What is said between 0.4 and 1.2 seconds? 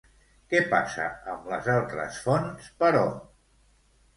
Què passa